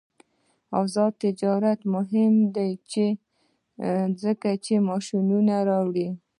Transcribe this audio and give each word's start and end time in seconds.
آزاد 0.81 1.13
تجارت 1.23 1.79
مهم 1.95 2.33
دی 2.55 2.71
ځکه 4.21 4.49
چې 4.65 4.73
ماشینونه 4.89 5.55
راوړي. 5.69 6.07